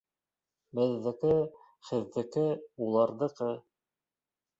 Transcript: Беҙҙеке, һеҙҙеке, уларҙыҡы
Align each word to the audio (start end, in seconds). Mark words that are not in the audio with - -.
Беҙҙеке, 0.77 1.33
һеҙҙеке, 1.89 2.45
уларҙыҡы 2.87 3.51